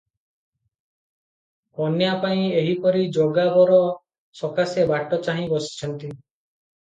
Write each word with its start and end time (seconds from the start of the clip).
କନ୍ୟାପାଇଁ 1.79 2.47
ଏହିପରି 2.61 3.03
ଯୋଗା 3.17 3.45
ବର 3.57 3.77
ସକାଶେ 4.39 4.87
ବାଟ 4.93 5.21
ଚାହିଁ 5.29 5.47
ବସିଛନ୍ତି। 5.53 6.11